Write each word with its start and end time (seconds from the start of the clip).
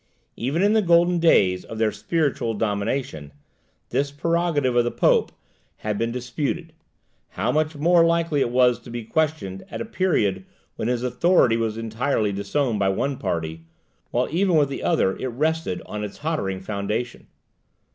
Even 0.35 0.63
in 0.63 0.73
the 0.73 0.81
golden 0.81 1.19
days 1.19 1.63
of 1.63 1.77
their 1.77 1.91
spiritual 1.91 2.55
domination, 2.55 3.31
this 3.89 4.09
prerogative 4.09 4.75
of 4.75 4.83
the 4.83 4.89
Pope 4.89 5.31
had 5.77 5.99
been 5.99 6.11
disputed; 6.11 6.73
how 7.29 7.51
much 7.51 7.75
more 7.75 8.03
likely 8.03 8.43
was 8.43 8.79
it 8.79 8.83
to 8.85 8.89
be 8.89 9.03
questioned 9.03 9.63
at 9.69 9.79
a 9.79 9.85
period 9.85 10.43
when 10.75 10.87
his 10.87 11.03
authority 11.03 11.55
was 11.55 11.77
entirely 11.77 12.31
disowned 12.31 12.79
by 12.79 12.89
one 12.89 13.15
party, 13.17 13.61
while 14.09 14.27
even 14.31 14.55
with 14.57 14.69
the 14.69 14.81
other 14.81 15.15
it 15.17 15.27
rested 15.27 15.83
on 15.85 16.03
a 16.03 16.09
tottering 16.09 16.61
foundation. 16.61 17.27